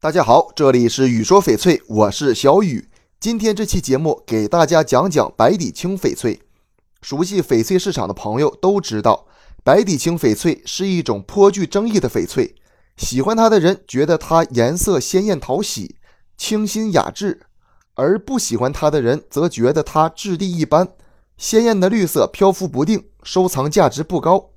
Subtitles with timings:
[0.00, 2.88] 大家好，这里是雨说翡翠，我是小雨。
[3.18, 6.40] 今天这期节目给大家讲讲白底青翡翠。
[7.02, 9.26] 熟悉翡翠市场的朋友都知道，
[9.64, 12.54] 白底青翡翠是一种颇具争议的翡翠。
[12.96, 15.96] 喜欢它的人觉得它颜色鲜艳讨喜、
[16.36, 17.40] 清新雅致，
[17.94, 20.92] 而不喜欢它的人则觉得它质地一般。
[21.36, 24.50] 鲜艳的绿色漂浮不定，收藏价值不高。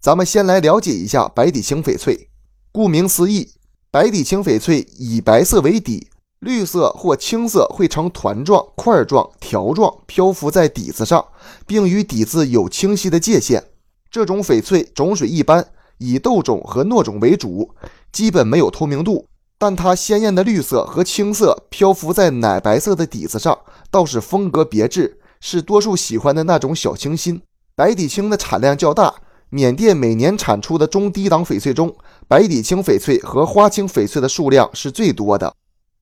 [0.00, 2.28] 咱们先来了解一下白底青翡翠。
[2.72, 3.52] 顾名思义，
[3.92, 6.06] 白底青翡翠以白色为底，
[6.38, 11.24] 绿色或青色会呈团状、块状、条状漂浮在底子上，
[11.66, 13.64] 并与底子有清晰的界限。
[14.08, 15.66] 这种翡翠种水一般，
[15.98, 17.74] 以豆种和糯种为主，
[18.12, 19.26] 基本没有透明度。
[19.58, 23.58] 但它鲜艳的绿色和青色漂浮在奶白色的底子上，
[23.90, 27.42] 倒是风格别致，是多数喜欢的那种小清新。
[27.74, 29.12] 白底青的产量较大。
[29.52, 31.92] 缅甸每年产出的中低档翡翠中，
[32.28, 35.52] 白底青翡翠和花青翡翠的数量是最多的。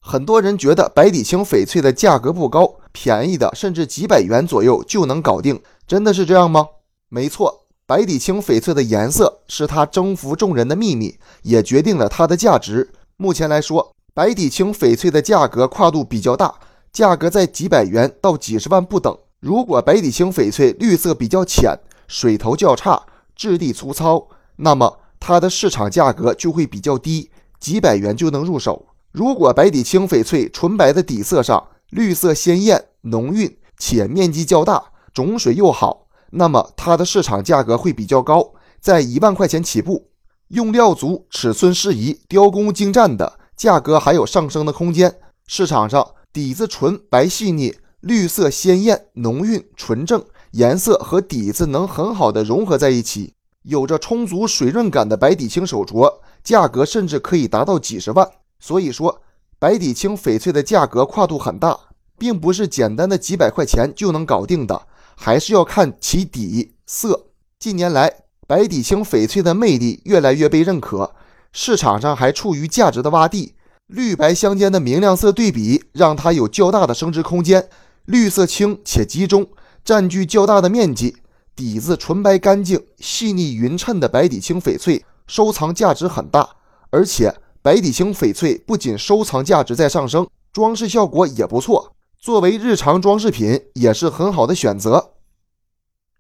[0.01, 6.67] 很多人觉得白底青翡翠的价格不高，便宜的甚至几百元左右就能搞定，真的是这样吗？
[7.09, 12.91] 没错，白底青翡翠的颜色是它征服众人的秘密，也决定了它的价值。
[13.17, 16.55] 目前来说，白底青翡翠的价格跨度比较大，
[16.93, 19.17] 价格在几百元到几十万不等。
[19.41, 21.75] 如果白底青翡翠绿色比较浅，
[22.07, 23.03] 水头较差。
[23.39, 28.89] 质地粗糙，那么它的市场价格就会比较低，几百元就能入手。
[29.13, 34.83] 如果白底青翡翠纯白的底色上，绿色鲜艳浓郁且面积较大，
[35.15, 40.09] 种水又好，那么它的市场价格会比较高，在一万块钱起步。
[40.49, 45.15] 用料足、尺寸适宜、雕工精湛的，价格还有上升的空间。
[45.47, 50.25] 市场上底子纯白细腻，绿色鲜艳浓郁纯正。
[50.53, 58.29] 颜色和底子能很好的融合在一起，有着充足水润感的白底青手镯，价格甚至可以达到几十万。
[58.59, 59.21] 所以说，
[59.59, 61.79] 白底青翡翠的价格跨度很大，
[62.19, 64.83] 并不是简单的几百块钱就能搞定的，
[65.17, 67.27] 还是要看其底色。
[67.59, 68.13] 近年来，
[68.47, 71.13] 白底青翡翠的魅力越来越被认可，
[71.53, 73.55] 市场上还处于价值的洼地。
[73.87, 77.69] 绿白相间的明亮色对比，让它有较大的升值空间。
[78.05, 79.47] 绿色轻且集中。
[79.85, 81.17] 占据较大的面积，
[81.57, 86.49] 底子纯白干净、细腻匀称的白底青翡翠收藏价值很大。
[86.91, 95.13] 而且，白底青翡翠不仅收藏价值在上升，装饰效果也不错，作为日常装饰品也是很好的选择。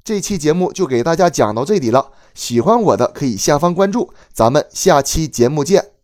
[0.04, 5.97] 这期节目就给大家讲到这里了，喜欢我的可以下方关注，咱们下期节目见。